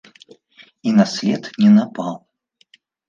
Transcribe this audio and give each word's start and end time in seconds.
І 0.87 0.93
на 0.99 1.05
след 1.15 1.43
не 1.65 1.71
напаў. 1.77 2.13